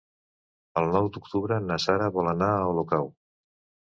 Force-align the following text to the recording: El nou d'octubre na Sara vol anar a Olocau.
El 0.79 0.87
nou 0.95 1.09
d'octubre 1.17 1.59
na 1.65 1.77
Sara 1.83 2.07
vol 2.15 2.31
anar 2.31 2.47
a 2.55 2.65
Olocau. 2.71 3.07